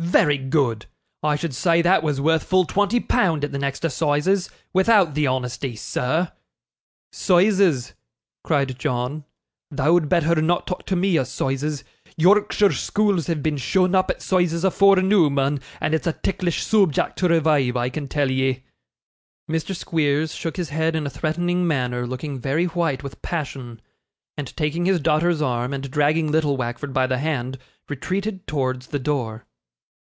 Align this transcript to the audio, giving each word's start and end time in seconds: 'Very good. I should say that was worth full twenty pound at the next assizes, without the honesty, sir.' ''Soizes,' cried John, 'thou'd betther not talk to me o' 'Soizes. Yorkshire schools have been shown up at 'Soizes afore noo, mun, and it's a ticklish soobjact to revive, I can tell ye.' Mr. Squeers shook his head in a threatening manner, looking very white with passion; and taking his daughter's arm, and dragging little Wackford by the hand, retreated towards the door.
'Very 0.00 0.38
good. 0.38 0.86
I 1.24 1.34
should 1.34 1.52
say 1.52 1.82
that 1.82 2.04
was 2.04 2.20
worth 2.20 2.44
full 2.44 2.64
twenty 2.64 3.00
pound 3.00 3.42
at 3.42 3.50
the 3.50 3.58
next 3.58 3.84
assizes, 3.84 4.48
without 4.72 5.14
the 5.14 5.26
honesty, 5.26 5.74
sir.' 5.74 6.30
''Soizes,' 7.12 7.94
cried 8.44 8.78
John, 8.78 9.24
'thou'd 9.72 10.08
betther 10.08 10.40
not 10.40 10.68
talk 10.68 10.86
to 10.86 10.94
me 10.94 11.18
o' 11.18 11.24
'Soizes. 11.24 11.82
Yorkshire 12.16 12.70
schools 12.70 13.26
have 13.26 13.42
been 13.42 13.56
shown 13.56 13.96
up 13.96 14.08
at 14.08 14.20
'Soizes 14.22 14.62
afore 14.62 15.02
noo, 15.02 15.28
mun, 15.30 15.58
and 15.80 15.92
it's 15.94 16.06
a 16.06 16.12
ticklish 16.12 16.64
soobjact 16.64 17.16
to 17.16 17.26
revive, 17.28 17.76
I 17.76 17.88
can 17.88 18.06
tell 18.06 18.30
ye.' 18.30 18.62
Mr. 19.50 19.74
Squeers 19.74 20.32
shook 20.32 20.56
his 20.58 20.68
head 20.68 20.94
in 20.94 21.08
a 21.08 21.10
threatening 21.10 21.66
manner, 21.66 22.06
looking 22.06 22.38
very 22.38 22.66
white 22.66 23.02
with 23.02 23.20
passion; 23.20 23.82
and 24.36 24.56
taking 24.56 24.84
his 24.86 25.00
daughter's 25.00 25.42
arm, 25.42 25.72
and 25.74 25.90
dragging 25.90 26.30
little 26.30 26.56
Wackford 26.56 26.92
by 26.92 27.08
the 27.08 27.18
hand, 27.18 27.58
retreated 27.88 28.46
towards 28.46 28.86
the 28.86 29.00
door. 29.00 29.44